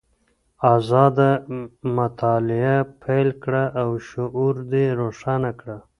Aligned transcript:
ازاده 0.75 1.29
مطالعه 1.97 2.77
پیل 3.03 3.29
کړه 3.43 3.63
او 3.81 3.89
شعور 4.07 4.55
دې 4.71 4.85
روښانه 4.99 5.51
کړه. 5.59 5.77